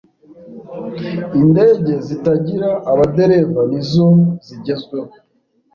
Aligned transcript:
Indege 1.39 1.91
zitagira 2.07 2.69
abadereva 2.91 3.61
nizo 3.69 4.07
zigezweho 4.45 5.11